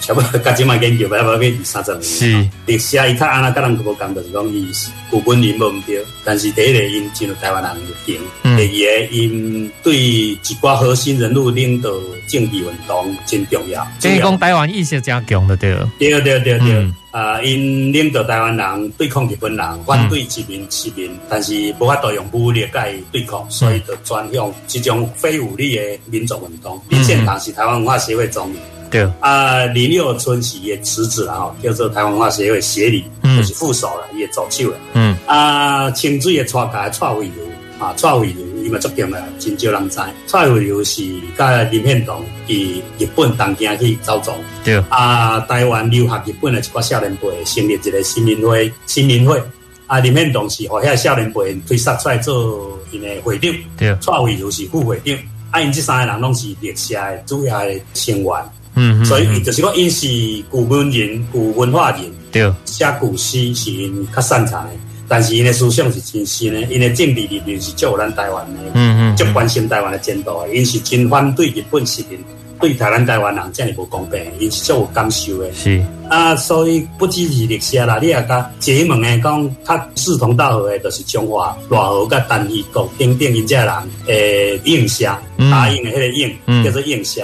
[0.00, 2.02] 差不多甲即卖研究要要二三十年。
[2.02, 2.48] 是。
[2.66, 4.70] 历史伊较安那甲人无共，就是讲伊
[5.10, 8.20] 古本人无毋对，但是第一个因进入台湾人入境，
[8.56, 11.90] 第二个因对一寡核心人物领导
[12.28, 13.84] 政治运动真重要。
[13.98, 15.74] 所以讲台湾意识真强的对。
[15.98, 26.80] 对对对对，啊，因领导台湾人对抗日本人，反对殖民殖民，但是无法度用武力甲伊对抗，所以就转向这种非武力的民族运动。
[26.88, 28.58] 林献堂是台湾文化协会总理。
[28.90, 34.76] 对啊，林有春是也辞职了哈，叫做台湾文化协会协理，就是副手了，也走去了。
[34.94, 39.98] 嗯啊，清水也带家蔡惠如啊，蔡惠如伊嘛足点了，真少人知。
[40.26, 41.02] 蔡惠如是
[41.36, 44.34] 甲林献堂伫日本东京去走走。
[44.64, 49.40] 对啊，台湾留学日本的一寡少年辈成立一个新民会，新民会
[49.86, 53.52] 啊，林献堂是互遐少年辈推选出来做因的会长。
[53.76, 55.16] 对，蔡惠如是副会长，
[55.50, 58.32] 啊，因这三个人拢是历史的主要的成员。
[58.78, 60.06] 嗯，所以就是讲，因是
[60.48, 64.70] 古文人、古文化人，对，写古诗是因较擅长的，
[65.08, 72.18] 但是因的思想是真新的，因的政治理念是足有咱台湾的，嗯嗯，足关心台湾的前途的，因是真反对日本殖民，
[72.60, 75.52] 对台湾台湾人真系无公平，因是足有感受的。
[75.52, 75.82] 是。
[76.08, 83.74] 啊，所以不只是历史啦，你也讲解问诶讲，较志同道合诶，就是中华赖和甲单义国等等因这人
[84.06, 85.04] 诶，应社
[85.50, 87.22] 答应诶迄个应，叫做应社。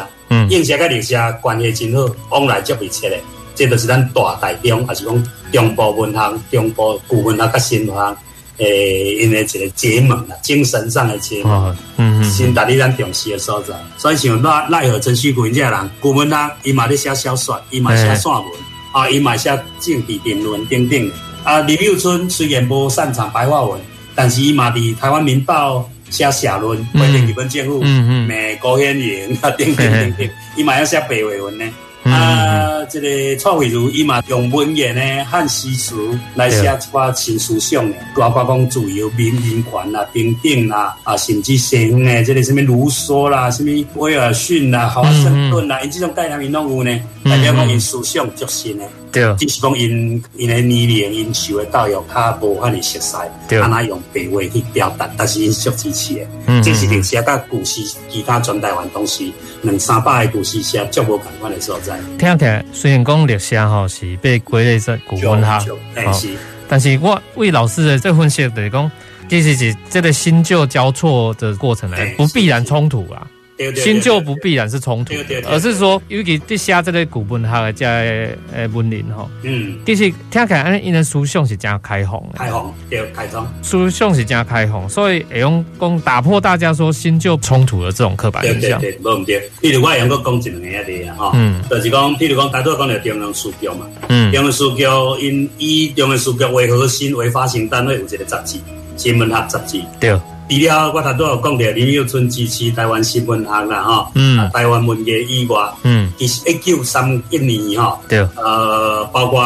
[0.51, 3.21] 应社甲历史关系真好，往来足密切诶，
[3.55, 8.17] 这就是咱大台中，还是讲中部文学、中部古文学甲新文学，
[8.59, 13.75] 诶，因为一个结盟啊，精神上的结盟，嗯嗯，先达你咱重视的所在。
[13.97, 18.45] 所以像赖赖和陈须国这人，古文学伊嘛咧写小说，伊嘛写散文，
[18.93, 21.13] 啊，伊嘛写政治评论等等。
[21.43, 23.81] 啊，李幼春虽然无擅长白话文，
[24.15, 25.89] 但是伊嘛伫台湾民报。
[26.11, 31.65] 写社论，批评日本政府，骂高显荣啊，等等 等等，伊嘛要写白话文呢。
[32.05, 35.97] 啊，这个蔡慧如伊嘛用文言呢汉诗词
[36.35, 48.85] 来写一寡新思想的，包括讲自由、民人权啦、平等啦，啊，甚至西方的这个什么卢梭啦、什么威尔逊啦、华盛顿啦，因这种概念伊拢有呢，代表讲因思想足新的。
[49.15, 53.17] 对，只是讲因因的年龄、因受的教育较无法哩熟悉，
[53.49, 56.21] 对，安那用白话去表达，但是因足支持的。
[56.47, 61.99] 嗯，这是历史甲故事，其他全台湾东西两三百个故事写足无共款的所在。
[62.19, 65.71] 听起来虽然讲历史吼是被归类在古文学，
[66.69, 68.91] 但是我为老师的这分析就是讲，
[69.29, 73.27] 其实是这个新旧交错的过程来，不必然冲突啊。
[73.77, 75.15] 新旧不必然是冲突，
[75.47, 88.81] 而是说，尤其这写这个古文学的这诶文人吼，嗯，其实听起来，因的思想是真开放的，开放对开放，思想是真开放，所以会用讲打破大家说新旧冲突的这种刻板印象。
[88.81, 89.51] 对对对，无唔对。
[89.63, 94.83] 譬如我用个讲一两个例啊，哈，嗯，就是讲，譬如讲，大多讲的中央书局嘛，嗯，中央书局
[95.21, 98.59] 因以中央书局为核心为发行单位，有一个杂志，
[98.97, 100.19] 新闻学杂志，对。
[100.47, 109.43] 除了我头拄有讲到林有春支持台湾新闻学啦，吼，嗯，台湾文艺以外，嗯，其实一九三一年吼，对，呃，包括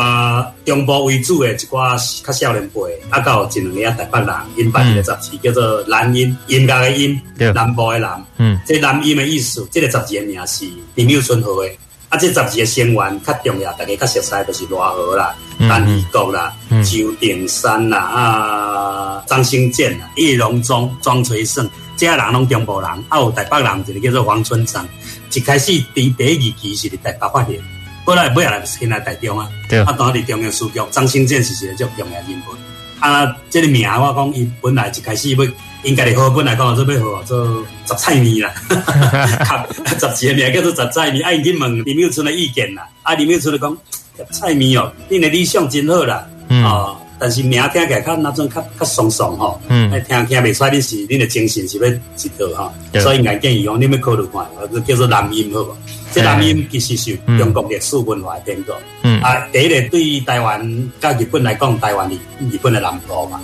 [0.64, 2.80] 中部为主的一寡较少年辈，
[3.10, 11.70] 啊，到一两个台北人，因办一个杂志叫做南音音乐的音，对，南部的南，嗯，这南音的意思，这个杂志的名是林有春号的。
[12.08, 21.68] 啊，这十二个成员较重要，大家较熟悉就是罗河啦、陈义国啦、周鼎山啦、啊张兴建啦、叶荣忠、庄垂胜，
[21.98, 24.88] 这些人拢中部人，啊有台北人一个叫做黄春章，
[25.34, 27.60] 一开始第第一期是伫台北发现，
[28.06, 29.46] 后来尾来先来台中啊，
[29.84, 32.56] 啊当伫中央书局，张兴建是一个足重要人物，
[33.00, 35.44] 啊，这个名我讲伊本来一开始要。
[35.84, 38.52] 应该的好，本来讲做要好做杂菜面啦，
[39.98, 41.24] 杂志的名叫做杂菜面。
[41.24, 43.76] 啊，伊去问林有春的意见啦，啊，林有春就讲
[44.16, 53.00] 杂菜面哦，恁的理想真好啦，嗯、哦，但是名听起来较那种较较爽爽吼，嗯，听听袂出来，恁是恁的精神是要一个哈，对。
[53.00, 55.76] 所以应该建议讲，恁要考虑看，叫做南音好不？
[56.12, 62.16] 这南音其实是中国历史文化的典故，嗯，啊，第一个对于台湾甲日本来讲，台湾是
[62.50, 63.40] 日本的南部嘛。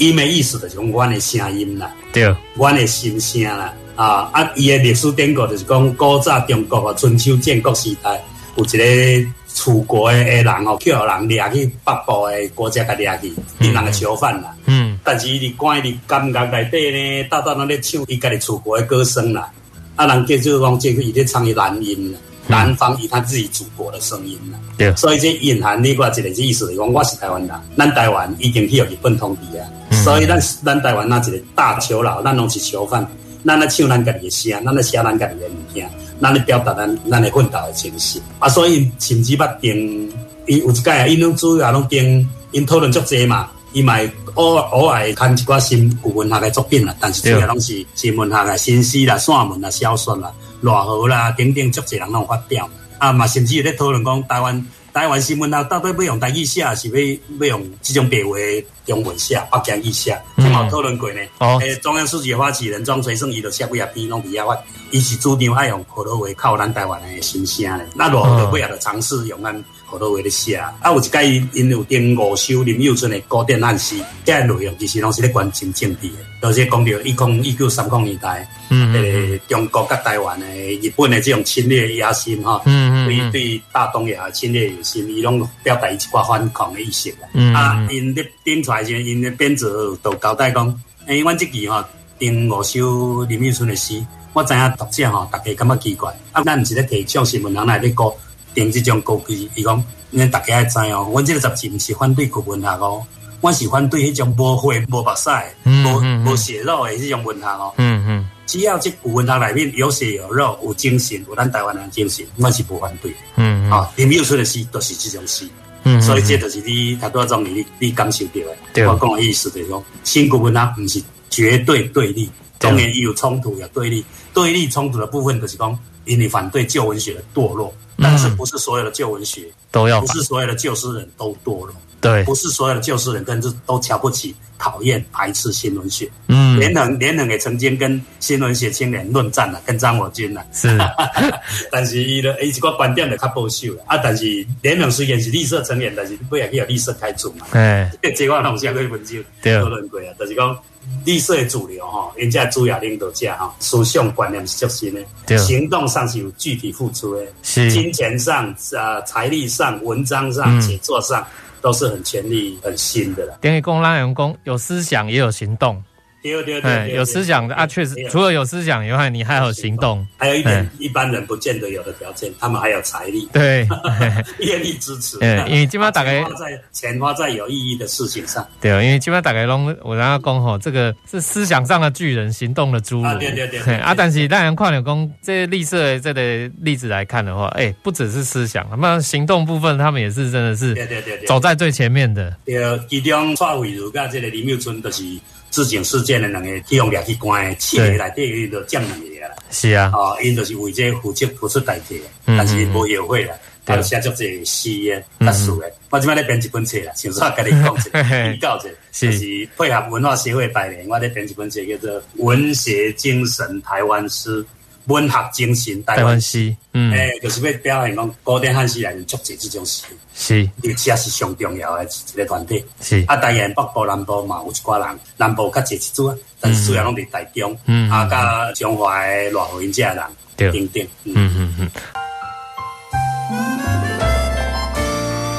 [0.00, 8.18] 伊没意思的，就是讲阮的声音啦，对，阮的心声啦，啊啊，伊的历史典故就是讲古早中国啊，春秋战国时代
[8.56, 14.54] 有一个楚国的人哦，去互人掠去北部的国家，甲掠去，变人的囚犯啦。
[14.64, 19.52] 嗯，但是伊伫关伫监狱内底呢，大大拢咧唱伊家己楚国的歌声啦，
[19.96, 22.18] 啊，人叫做讲这个伊咧唱伊南音啦。
[22.50, 29.66] 南方以他自己祖国的声音了，对，所以这隐含另外一个意思，讲我是台湾人，咱台湾已经去有日本统治啊，
[30.04, 33.06] 所以咱咱台湾那一个大囚牢，咱拢是囚犯，
[33.46, 35.88] 咱咧唱咱家己的声，咱咧写咱家己的物件，
[36.20, 38.20] 咱咧表达咱咱的奋斗的精神。
[38.38, 40.10] 啊，所以甚至捌定，
[40.46, 50.32] 伊有一届啊，因拢主要拢定，因讨论足济嘛，伊买偶偶尔看一寡新古文学的作品啦，但是主要拢是新文学的新诗啦、散文啦、小说啦。
[50.62, 58.36] 赖和啦，等等，足侪人拢发表啊嘛，甚至有咧讨论讲台湾台湾新闻啊，到底要用台语写，是要要用这种白话
[58.84, 61.20] 中文写，北京语写，有冇讨论过呢？
[61.38, 64.58] 哦，诶，中央书记发起人庄垂胜伊就写几啊篇拢伫遐发，
[64.90, 67.86] 伊是主张爱用普通话靠咱台湾诶心声咧。
[67.94, 70.56] 那赖和尾啊，就尝试用咱河洛话咧写。
[70.56, 78.48] 啊，有一届因有订五首林有春的古典汉诗，这内容其实拢是咧关心政治的，都是讲到一空一九三空年代。
[78.68, 87.28] 嗯，诶，中国甲台湾的，日本的这种侵略野心哈，嗯嗯，对对大东亚侵略野心，伊拢表达一寡反抗的意识啦。
[87.34, 90.72] 嗯啊，因咧编出来时，因咧编者都交代讲，
[91.06, 91.82] 诶，阮即期吼
[92.16, 94.00] 订五首林有春的诗，
[94.32, 98.12] 我知影读者吼，大家感觉奇怪，啊，咱毋是咧提倡新闻人来咧讲
[98.54, 99.82] 订即种歌曲，伊讲，
[100.12, 103.04] 恁大家爱知哦，阮即个杂志毋是反对古文学哦，
[103.40, 105.30] 我是反对迄种无血无目屎、
[105.64, 107.72] 无无血肉诶迄种文学哦。
[107.76, 108.28] 嗯嗯。
[108.46, 113.14] 只要这古文学内面有血有肉有精神，有咱台湾人精神，我是无反对。
[113.36, 115.48] 嗯，啊，林有出的诗都是这种诗。
[115.84, 118.56] 嗯，所以这就是你他多种你你感受到的。
[118.74, 131.74] 对，我讲的意思就是说，新古文学不是绝对对立，当然伊有冲突有对立，对立冲突的部分就是讲，因为反对旧文学的堕落，但是不是所有的旧文学都要，不是所有的旧诗人都堕落。
[132.00, 136.10] 对，不是所有的旧诗人跟这都瞧不起、讨厌、排斥新文学。
[136.28, 140.42] 嗯，连横连横也曾经跟新文学青年论战了，跟张我军了。
[140.50, 140.78] 是，
[141.70, 143.98] 但是伊的一个观点的较保守了啊。
[143.98, 144.24] 但是
[144.62, 147.46] 连横虽然是绿色成员，但是不也可以有绿色开除嘛？
[147.52, 150.08] 哎， 这个东西可以分析讨论过啊。
[150.18, 150.58] 就是讲
[151.04, 154.94] 绿色的主流哈，人家主要领导者哈，思想观念是较新
[155.26, 161.26] 的，行动上是有具体付出的，是金钱上啊、财力上、文章上、写作上。
[161.62, 163.36] 都是很全力、很新的了。
[163.42, 165.84] 等于公让员工有思想，也有行动。
[166.22, 170.06] 对对对，有思想的啊，确实，除了有思想以外，你还有行动。
[170.18, 173.66] 还有一点，一般人不见得有的条件，他们还有财力，对，
[174.40, 175.16] 愿意支持。
[175.20, 178.46] 嗯， 因为基本上大概花在钱花在有意义的事情上。
[178.60, 183.02] 对，因为基本上大概拢我刚刚讲吼，这个是思想上的巨人，行动的侏儒。
[183.02, 183.60] 啊，对对对。
[183.80, 192.36] 啊，但是当然，矿流工这绿色这个例子来看的话，哎，不只是思想，那么行动部分，他们也是真的是，对对对，走在最前面的。
[192.44, 192.56] 对，
[192.90, 195.02] 其中蔡慧如跟这个林妙春都是。
[195.50, 199.34] 自警事件的两个去用掠去关，的，企业来对于都降两个啦。
[199.50, 203.34] 是啊，哦，因就是为这付出付出代价，但是无后悔啦。
[203.66, 205.70] 他有写作这诗嘅、特殊嘅。
[205.90, 214.42] 我即摆咧编一本册啦，想说甲你讲一个预告者，就是配合文化协会百年，我咧编一本册叫做《文学精神台湾诗》，
[214.86, 223.04] 文学精神台湾诗，嗯，哎，就是要表现讲古典汉诗来作这这种诗，是，历史也是上重要的一个团体，是。
[223.06, 230.02] 啊，台湾北部南部嘛，有一寡人，南部较济一组啊，但是主要拢伫台中，嗯，啊，甲中华的罗河因遮人，
[230.36, 231.14] 对，等等，嗯。
[231.14, 231.70] 嗯嗯。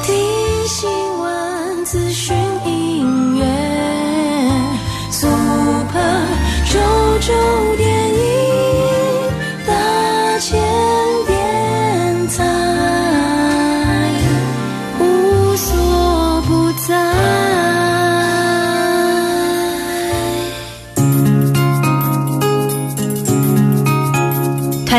[0.03, 2.35] 听新闻资讯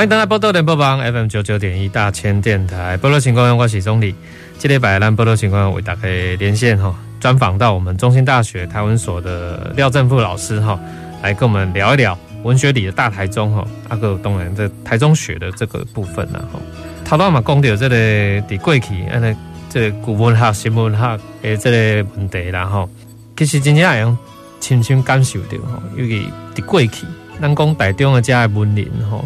[0.00, 4.14] 欢迎登来宝岛联播网 FM 九九点一大千电台，宝岛新故乡我是总理。
[4.58, 6.08] 这礼拜咱宝岛新故乡为大家
[6.38, 10.80] 连线哈，专访到我们中兴大学台文所的廖正富老师哈，
[11.22, 16.58] 来跟我们聊一聊文学里的大台中哈，阿个当然在台中学的这个部分呢哈。
[17.04, 19.36] 头到嘛讲到这个在过去，安尼
[19.68, 22.88] 这个古文学、新文学的这个问题然后，
[23.36, 24.16] 其实真正会用
[24.60, 27.04] 亲身感受到哈，尤其在过去，
[27.38, 29.22] 咱讲台中的这个文人哈。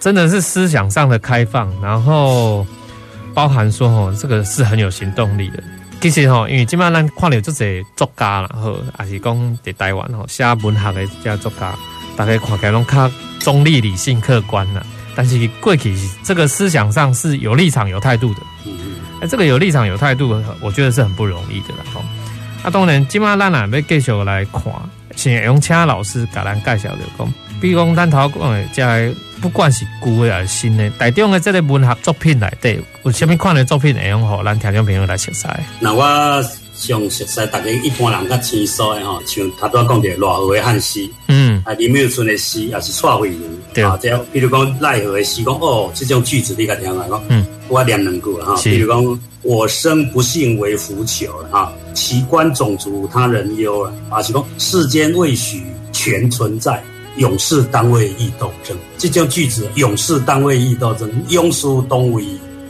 [0.00, 2.66] 真的是思想上的开放，然后
[3.34, 5.62] 包含说吼，这个是很有行动力的。
[6.00, 11.74] 其实吼，因为今麦咱看到这些作家啦，吼，还是讲在台湾吼写文学的这些作家，
[12.16, 13.10] 大家看起来拢较
[13.40, 14.82] 中立、理性、客观啦。
[15.14, 18.40] 但是过去这个思想上是有立场、有态度的。
[18.64, 18.94] 嗯嗯。
[19.20, 21.84] 哎，这个有立场、有态度，我觉得是很不容易的啦。
[21.92, 22.00] 吼，
[22.62, 24.62] 啊，当然今麦咱啊要继续来看，
[25.14, 29.14] 先用请老师给咱介绍的讲，比如讲咱头讲的这。
[29.40, 35.48] 不管是旧的还是新的，台中的这个文学作品内底，有什么款的作品会用好，咱听众朋友来熟悉？
[35.80, 36.02] 那我
[36.74, 56.82] 上熟悉，大家一般人较清楚的吼，像他都讲的赖和的汉诗，嗯，啊林妙春的诗，也是蔡慧玲，对啊，这比如讲奈何的诗，讲哦，这种句子你甲听来讲，嗯，我念两句哈，比如讲我生不幸为腐朽哈，奇观种族他人忧了，啊是讲世间未许全存在。
[57.16, 62.24] 勇士当为义斗争，这叫句子，勇士当为义斗争，勇士当为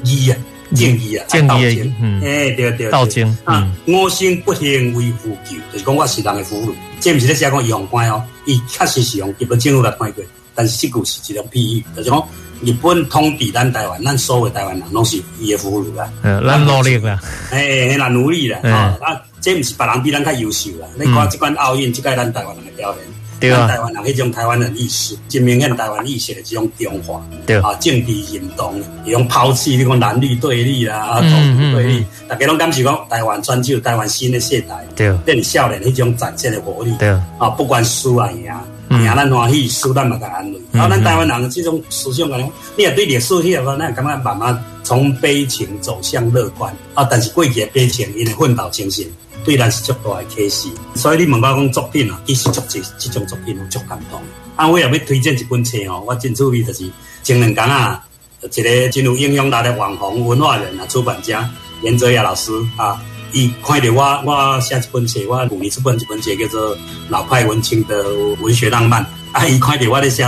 [0.05, 0.37] 义啊，
[0.74, 10.24] 正义啊，正义，嗯，哎，对对，斗争啊，我生不幸为腐朽，就是讲我是人的俘虏，这不是在写讲义皇关哦，伊确实是用日本政府来判过，
[10.55, 12.29] 但是这句是一种比喻，就是讲
[12.62, 23.19] 日本统治咱台湾，咱所有台湾人拢是伊的俘虏啦，嗯，咱努力啦，哎，咱努力啦，啊，啊，这不是别人比咱较优秀啦，你看即款奥运，即个咱台湾人的表现。
[23.40, 27.57] 对啊，台湾人迄种台湾的意识，真明显台湾意识的这种中华，对。
[27.61, 37.09] 啊，政治运动，伊种抛弃你讲男女对立啦，啊，种族对立，大家拢感受讲台湾专就台湾新的时代，对，变少年迄种展现的活力，对。
[37.38, 38.44] 啊，不管输啊赢，
[38.90, 40.61] 赢咱欢喜，输咱嘛个安慰。
[40.72, 42.38] 然后咱台湾人这种思想，讲
[42.76, 49.07] 你也对历史迄个，咱感觉慢慢从悲情走向乐观啊，但是过去的悲情，因为奋斗精神。
[49.44, 54.20] 对咱是足大的启示，所以你问我讲作品啊，其实足济这种作品有足感动。
[54.57, 56.90] 啊，我也要推荐一本书哦，我真注意就是
[57.22, 58.05] 前两天啊，
[58.42, 61.48] 一个真有影响力的网红文化人啊，出版家
[61.83, 63.00] 严哲亚老师啊，
[63.33, 66.76] 伊看到我我写一本书，我去年出版一本书叫做
[67.09, 70.24] 《老派文青的文学浪漫》，啊，伊看到我咧写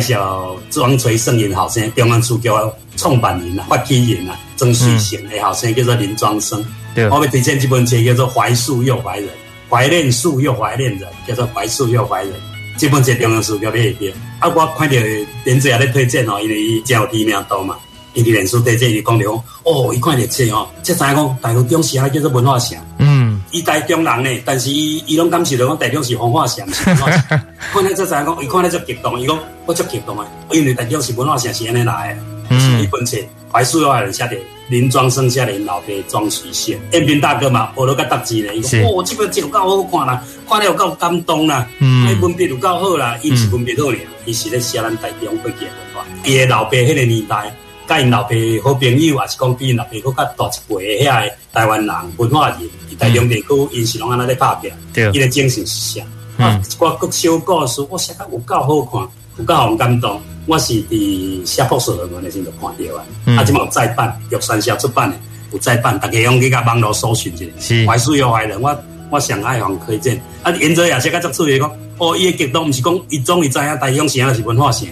[0.14, 2.48] 绍庄锤圣人后生，中央书局
[2.96, 6.64] 创办人啊，发起人啊，曾旭贤的后生叫做林庄生。
[6.94, 9.28] 对我们推荐这本书叫做《怀树又怀人》，
[9.68, 12.32] 怀念树又怀念人，叫做怀树又怀人。
[12.78, 14.96] 这本书中央书局里边，啊，我看到
[15.44, 17.76] 林子也在推荐哦，因为伊真有知名度嘛。
[18.14, 22.78] 伊连书推荐伊讲着讲哦，伊看到册哦，即知影讲台中是啊，叫做文化城。
[22.98, 23.11] 嗯，
[23.52, 27.40] 伊台中人呢，但是伊伊拢感受到讲台中是文化城，是文化城。
[27.72, 32.20] 看咧这知影讲，伊看咧这激动，伊讲我足激动啊，因为台中是文化城是安尼来的。
[32.48, 33.16] 嗯，一本册
[33.52, 34.36] 怀树又怀人写的。
[34.68, 38.54] 林庄生下的老爸庄水县，延平大哥嘛，学了个特字呢。
[38.54, 41.66] 伊讲哦，这本书有够好看啦，看了有够感动啦。
[41.78, 46.06] 嗯，文笔有够好啦，伊不是文笔好咧，伊是咧写咱台中过去的文化。
[46.24, 47.54] 伊的老爸迄个年代，
[47.86, 48.30] 甲因老爸
[48.64, 52.58] 好朋友，也是讲比因老爸搁较大一辈的遐个台湾人文化人，
[53.02, 54.70] 伫台中地区因是拢安尼咧拍拼。
[54.92, 56.06] 对，伊的精神是啥？
[56.38, 59.08] 啊，一寡国小故事，我写得有够好看。
[59.38, 60.20] 有够互感动。
[60.46, 65.16] 我是伫写博士论文的时阵就看到啊，嗯、啊，即嘛有再版，玉山社出版的
[65.52, 67.46] 有再版，大家用去甲网络搜寻一下。
[67.58, 68.76] 是，怀书有怀人，我
[69.10, 70.20] 我上爱互推荐。
[70.42, 74.88] 啊，原则也是较足趣味讲，哦，伊的剧都毋是讲伊总伊知影台中城还是文化城，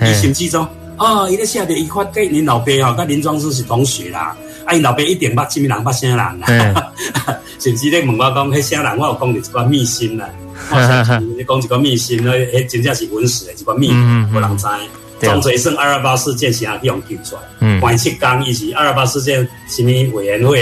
[0.00, 4.34] 伊甚至说，哦，伊咧写着伊发给恁老爸吼，甲林庄师是同学啦，
[4.74, 6.92] 啊，因老爸一定捌啥物人捌啥人啊，
[7.58, 10.28] 甚至咧问我讲，迄啥人，我有讲着一寡秘辛啦。
[11.36, 14.66] 你 讲一个秘辛，那诶真正是文史的一个秘密，无人知。
[15.20, 20.60] 张水胜二二八事件是阿去用救出来，关七刚伊是二二八事件什么委员会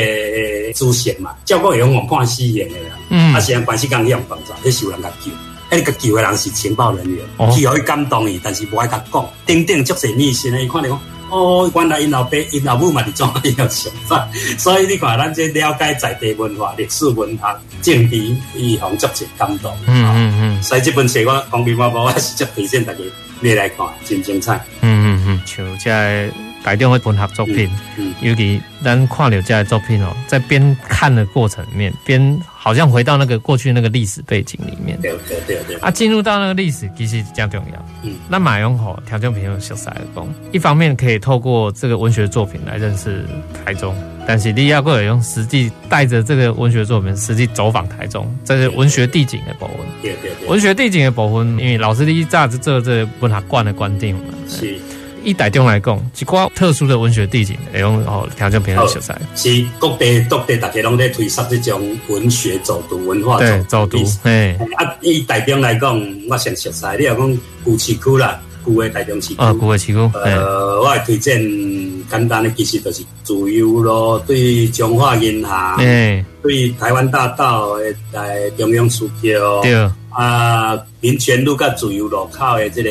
[0.66, 1.32] 的主席嘛？
[1.44, 3.34] 照顾会用往判死刑的啦。
[3.34, 5.32] 啊，是按关七刚去用帮助，迄是有人甲救，
[5.76, 7.18] 迄个救的人是情报人员，
[7.52, 9.26] 去互伊感动伊，但是无爱甲讲。
[9.46, 11.00] 顶顶足侪秘辛的，伊看着讲，
[11.32, 14.28] 哦，原来因老爸因老母嘛是种因个想法，
[14.58, 17.42] 所以你看咱这了解在地文化、历史文学、
[17.80, 19.72] 政治，伊方足是感动。
[19.86, 20.62] 嗯嗯嗯。
[20.62, 22.98] 所以这本书我讲句话，我是足推荐大家。
[23.40, 24.62] 你来看，真精彩。
[24.82, 25.01] 嗯
[25.42, 26.30] 嗯嗯，像这
[26.64, 27.68] 台中的文学作品，
[28.20, 34.96] 尤其咱看了这作品哦，在边看的过程里面，边好像回到那个过去那个历史背景里面。
[35.00, 35.76] 对对对对。
[35.78, 37.86] 啊，进入到那个历史，其实讲重要。
[38.02, 38.14] 嗯。
[38.28, 43.26] 那马永齁条件朋友小塞讲，一方面可以透过这个文学作品来认识
[43.64, 43.92] 台中，
[44.24, 49.78] 但是你要过来用实际带着这个文学作品实际走访台中，这是文学地景的部分。
[50.00, 50.48] 对对对。
[50.48, 54.22] 文学地景的部分，因为老师你早就做这文学馆的观点嘛。
[54.48, 54.78] 是。
[55.24, 59.16] 以台中来讲，一寡特殊的文学地景，会用哦条件平衡小塞。
[59.34, 63.98] 是各地各地大家拢在推出这种文学走读文化走读。
[64.24, 66.86] 哎，啊，以台中来讲，我先熟悉。
[66.98, 69.36] 你要讲旧市区啦，旧的台中市区。
[69.36, 69.94] 啊，旧的市区。
[69.94, 71.40] 呃，我会推荐
[72.08, 79.34] 简单的，其实就是自由咯对中华银行，哎，对台湾大道的在中央书局。
[79.62, 79.90] 对。
[80.14, 82.90] 啊，民权路甲自由路口的这个。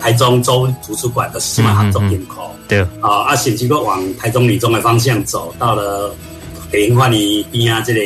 [0.00, 6.16] 台中州图书馆的西马合作金库，对啊，啊，甚至个往台中女中的方向走，到了
[6.70, 8.00] 北英花里边啊，这个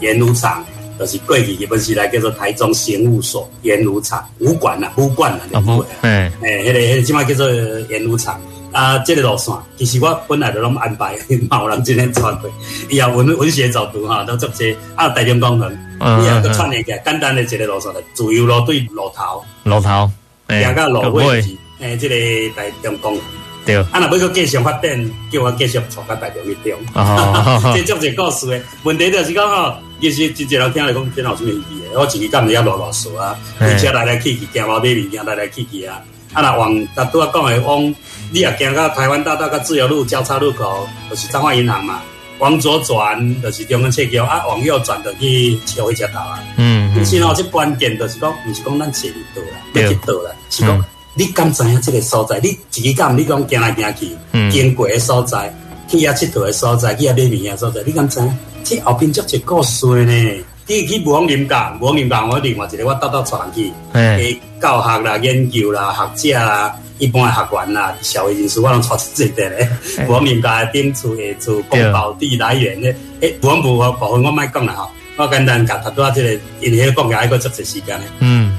[0.00, 0.64] 演武场，
[0.98, 7.50] 就是过去日本时代叫做台中刑务所演武场武馆呐，武馆呐，武哎哎，迄个迄个起码叫做
[7.90, 8.40] 演武场。
[8.72, 11.14] 啊，这个路线其实我本来就拢安排，
[11.50, 12.50] 冇人今天穿过，
[12.88, 15.70] 以后文文学走读哈，都做些啊，大中公园，
[16.00, 20.10] 以后个串联起来，简单的一个路线的自由路对路头，路头。
[20.48, 21.42] 行到路尾，
[21.80, 22.14] 诶，这个
[22.56, 23.22] 大中公园，
[23.64, 26.78] 对，啊，若要继续发展，叫我继续带到台中去中，
[27.74, 28.62] 这种个故事诶。
[28.82, 31.96] 问题就是讲吼，其实真侪人听来讲，真有什么意义诶？
[31.96, 36.00] 我自己干日也啰啰嗦啊，开车来来去去，行路买物件来来去去啊。
[36.32, 37.82] 啊，若往大拄仔讲诶，往
[38.30, 42.00] 你也行到台湾大道、甲自由路交叉路口，就是彰化银行嘛。
[42.38, 46.42] 往左转就是中央车桥，啊，往右转就去桥火车头啊。
[46.56, 50.30] 嗯，其实吼，这关键就是讲，毋是讲咱坐伫倒啦，要去倒啦。
[50.50, 50.84] 是讲，
[51.14, 52.40] 你敢知影这个所在？
[52.42, 53.16] 你自己敢？
[53.16, 55.54] 你讲行来行去，经过的所在，
[55.88, 58.38] 去遐佚佗的所在，去遐买物件所在，你敢知影？
[58.64, 60.44] 这后边足一故事呢。
[60.66, 69.68] 你去武林港，武林港我另外一个我倒倒带人去，诶，教学啦、研究啦、学者啦、一般的学员啦、社会人士，我拢带一齐的咧。
[70.08, 78.08] 武林港的顶厝、下厝、公保地来源咧，诶，文部部分我莫讲啦吼，我简单甲他拄仔这个，因为讲起来还佫足侪时间咧。
[78.20, 78.51] 嗯。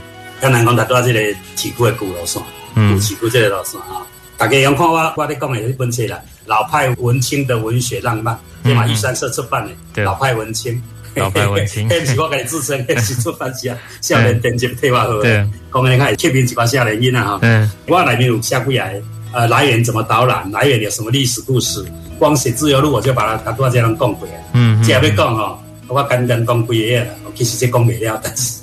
[0.43, 1.19] 简单讲，他拄仔这个
[1.55, 2.41] 市区的旧路线，
[2.75, 4.03] 旧市区这个路线啊，
[4.37, 8.85] 大家用看我我咧讲的这本册啦，老派文青的文学浪漫，对嘛？
[8.85, 10.83] 玉山社出版的，老派文青。
[11.15, 13.69] 老派文青， 迄毋是我家己自称， 迄是出版社
[14.01, 15.21] 少年编辑替我好。
[15.21, 17.39] 对，讲来看，贴面一寡少年囡仔哈。
[17.43, 20.51] 嗯，我内面有写几来，呃，来源怎么导览？
[20.51, 21.85] 来源有什么历史故事？
[22.17, 24.33] 光写自由路，我就把它多这样讲过来。
[24.53, 27.07] 嗯，接下要讲哈，我简单讲几个啦。
[27.35, 28.61] 其实这讲未了，但是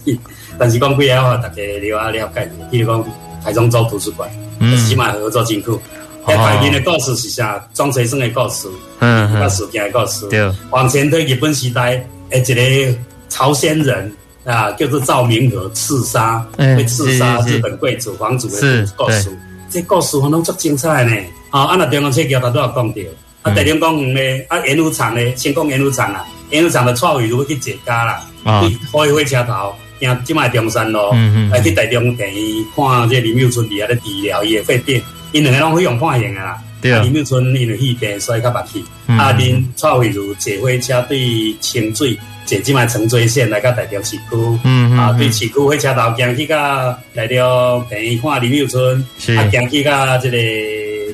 [0.60, 2.50] 但是讲几个话，大家了啊了解。
[2.70, 3.02] 比如讲
[3.42, 5.80] 台中州图书馆，嗯，起码合作金库。
[6.26, 7.66] 在台面的故事是啥？
[7.72, 10.28] 庄水生的故事，嗯，那事件的故事。
[10.28, 12.06] 对，往前推日本时代。
[12.28, 12.98] 诶，一个
[13.30, 19.36] 朝鲜人啊，叫做赵明和刺杀，被刺杀日本贵族皇族的故事，
[19.70, 21.16] 这故事拢足精彩呢。
[21.48, 23.00] 啊，啊那中央册桥他都有讲到。
[23.42, 28.20] 啊，台中公园呢，啊，演武场呢，先讲演武场啊，演武场的蔡雨如去坐驾啦，
[28.62, 30.98] 去火车头，行即卖中山路，
[31.50, 36.56] 来去台中等于看这林妙春底下咧治疗伊的肺病，因两个拢会用判刑啊。
[36.80, 38.82] 对啊，林妙春因为肺病，所以较捌去。
[39.06, 42.18] 啊，林蔡慧如坐火车对清水。
[42.46, 44.22] 坐即卖长追线来到台中市区，
[44.64, 48.98] 嗯，啊，对市区火车头行去到来到等于看林友春，
[49.36, 50.36] 啊，行去到这个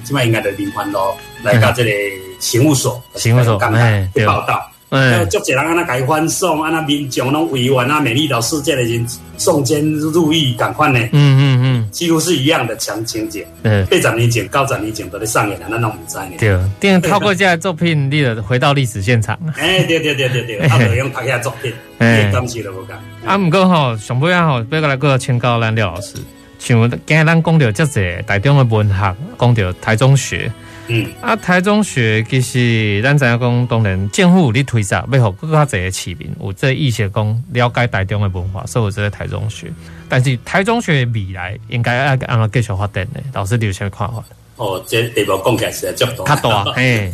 [0.02, 0.98] 即卖应该的林环路，
[1.42, 1.90] 来到这个
[2.38, 4.66] 刑务所，刑务所，哎，对，报道，
[4.96, 13.46] 嗯，足济人安那甲伊欢送，安那民众拢委员啊，美丽岛事件的人送监入狱，赶快呢，嗯嗯嗯，几乎是一样的强情节。
[13.62, 16.30] 嗯，八十年前、九十年前都在上演了，咱拢唔知呢。
[16.38, 19.38] 对，电影透过这些作品，你就回到历史现场。
[19.56, 22.98] 哎，对对对对对，他就用他遐作品，哎，感谢了无讲。
[23.24, 26.14] 啊，毋过吼，上尾啊吼，要过来过请教咱廖老师，
[26.58, 30.50] 像今日咱讲到遮济台中的文学，讲到台中学。
[30.88, 39.72] 嗯，啊，台中学其实咱知影讲，当然政府有咧推啥，要互更加侪市民有这意识讲了解台中的文化，所以有这个台中学。
[40.08, 43.20] 但是台中学诶未来应该要按怎继续发展呢？
[43.32, 44.22] 老师你有啥看法？
[44.56, 47.12] 哦，这题目讲起来是较大，较大， 嘿，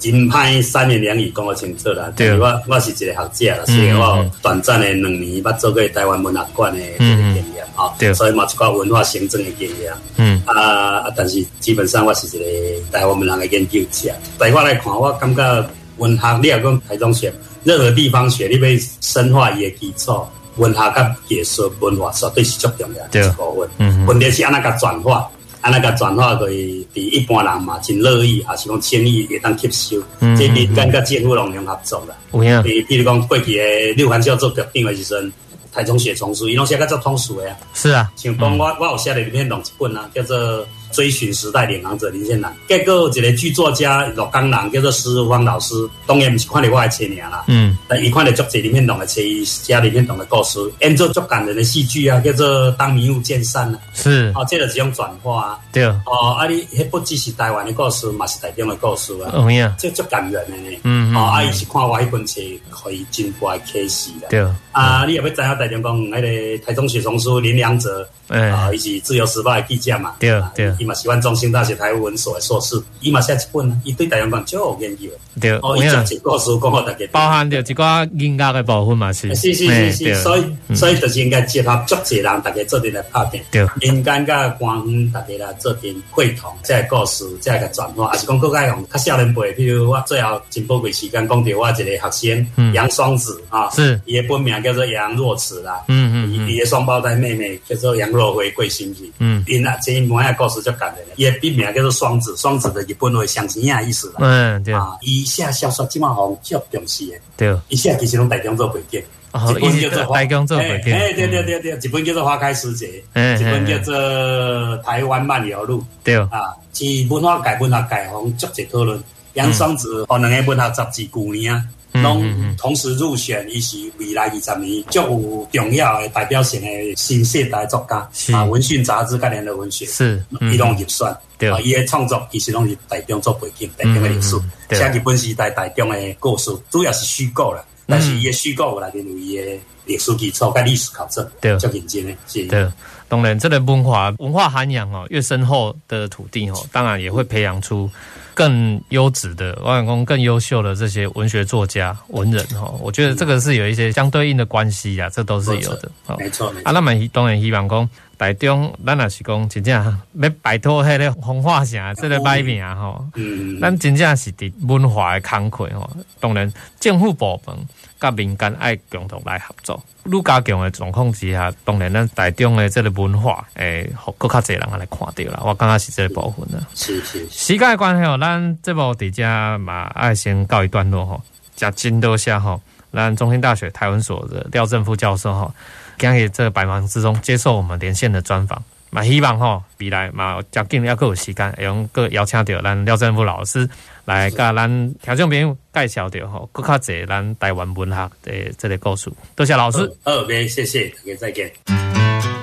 [0.00, 2.12] 真歹三言两语讲得清楚啦。
[2.16, 14.12] 对，我我是一个学者啦，所以我短暂的两年，捌做过台湾文学馆的这个经验，哈，对，所以嘛，一寡文化行政的经验，嗯，啊，但是基本上我是一个台湾文学的研究者。
[14.36, 15.66] 对我来看，我感觉
[15.98, 23.68] 文学你要讲台中学，任何地方学，你要深化伊的基础，文学甲艺术文化绝对是最重要的一部分。
[23.78, 25.30] 嗯，问题是安那个转化。
[25.64, 29.96] 啊，那个转化可以比一般人嘛，真乐意，还是讲轻易也当吸收。
[30.20, 32.14] 嗯，这边跟个政府拢用合作啦。
[32.34, 32.62] 有影。
[32.62, 33.64] 比比如讲过去的
[33.96, 35.32] 六环教做决定的时阵，
[35.72, 37.56] 台中写丛书，伊拢写个做通俗的啊。
[37.72, 38.12] 是啊。
[38.14, 40.66] 像讲我我有写了一篇弄一本啊，叫做。
[40.94, 45.74] 追寻时代领航者林献南，结果一个剧作家鹿港人叫做施如芳老师，
[46.06, 55.34] 当然不是看到我的册名啦，嗯，但伊看到作者里面懂的册，伊写里面懂的故事，演做足感人的戏剧啊，叫做当迷雾渐散啊，是，哦，这个是种转化。
[55.34, 62.40] 啊，对，哦，啊，你迄不只是台湾的故事，嘛是台中的故事啊，哦呀，这足感人的呢，嗯嗯，哦，啊，伊是看我迄本册
[62.70, 66.10] 可以真怀启示啦，对，啊，你也要知影台中讲迄
[66.58, 68.08] 个台中写丛书林良哲。
[68.26, 70.14] 啊，伊是自由时报的记者嘛？
[70.18, 75.10] 对对，伊嘛喜欢中兴大学台湾文所的硕士，伊嘛写一本，伊对台中讲就有研究。
[75.38, 79.28] 对，哦，伊讲一个故事讲好大家，包含着一寡音乐的部分嘛是。
[79.34, 83.44] 是是是是，所以所以就是应该结合足侪人，大家做阵来拍片。
[83.50, 98.14] 对，民间甲官方大家来做阵会同，这个故事，这个转化，也是讲更加用较少年辈，比如我最后真宝贵时间讲到我一个学生杨双子啊，是，伊的本名叫做杨若慈啦，嗯嗯，伊的双胞胎妹妹叫做杨。
[98.14, 101.14] 若辉贵心是，嗯，因啊，这一模样故事就感人了。
[101.16, 104.18] 伊的笔名叫做双子，双子的日本话相亲样意思啦。
[104.20, 104.92] 嗯，对啊。
[105.00, 107.58] 以下小说基本上较重视的，对。
[107.70, 116.54] 以下其实拢台中做背景，一本叫做哎，对对对对，一本叫做花开时节，嗯，一本叫做台湾漫游录，对啊。
[116.72, 119.02] 是文化界文学界方足侪讨论，
[119.34, 121.64] 杨双子和两个文学杂志旧年啊。
[122.02, 127.98] 拢同时入选，伊是未来二十年最有重要的代表性的新世代作家
[128.36, 130.20] 啊，文讯杂志概念的文学是，
[130.52, 131.16] 伊拢入选。
[131.38, 134.36] 对，伊的创作其实拢是台中做背景，台中的历史，
[134.70, 142.16] 写日本时代台中的故事，主要是虚构啦，但是伊的虚构来源于伊的历史基础甲历史考证，对，较认真诶。
[142.26, 142.68] 是，对，
[143.08, 147.88] 当然，这个文化文化涵养哦，越深厚的土地哦，当然也会培养出。
[148.34, 155.90] 更优质的，我想讲更优秀的这些文学作家、文人哈，我觉得这个是有一些相对应的关系呀，这都是有的。
[156.18, 156.68] 没错，没错。
[156.68, 163.06] 啊，那么当然希望讲台中，咱也是讲真正要摆脱迄个风化城即个歹名吼。
[163.14, 163.60] 嗯。
[163.60, 165.90] 咱真正是伫文化的慷慨吼，
[166.20, 167.56] 当然政府部门
[168.00, 169.82] 甲民间爱共同来合作。
[170.04, 175.40] 愈加强的状况之下，当然咱台中的即个文化，诶，互更较侪人来看着啦。
[175.42, 176.66] 我感觉是即个部分啦。
[176.74, 177.30] 是是，是。
[177.30, 181.22] 时间的关系吼，咱这部伫遮嘛爱先告一段落吼。
[181.56, 182.60] 加真多谢吼，
[182.92, 185.54] 咱中兴大学台湾所的廖正富教授吼，
[185.98, 188.62] 今日这百忙之中接受我们连线的专访。
[188.90, 193.68] 嘛，希望吼未来嘛，接紧要够有时间，用个邀请到咱廖正副老师
[194.04, 194.68] 来甲咱
[195.02, 199.10] 听众朋友介绍到吼，更较侪咱台湾文学的这个故事。
[199.34, 199.92] 多谢老师。
[200.04, 201.50] 二边，谢谢，再见。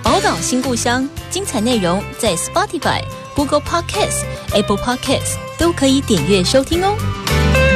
[0.04, 3.02] 宝岛新故乡，精彩内容在 Spotify、
[3.34, 7.70] Google Podcasts、Apple Podcasts 都可以点阅收听哦。